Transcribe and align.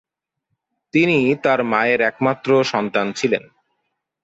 তিনি 0.93 1.17
তার 1.43 1.59
মায়ের 1.63 2.01
একমাত্র 2.01 2.49
সন্তান 2.63 3.07
ছিলেন। 3.13 3.43